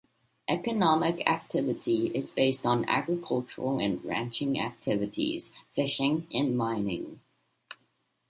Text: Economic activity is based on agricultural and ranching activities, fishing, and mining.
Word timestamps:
Economic 0.49 1.29
activity 1.29 2.07
is 2.15 2.31
based 2.31 2.65
on 2.65 2.89
agricultural 2.89 3.77
and 3.77 4.03
ranching 4.03 4.59
activities, 4.59 5.51
fishing, 5.75 6.25
and 6.33 6.57
mining. 6.57 7.19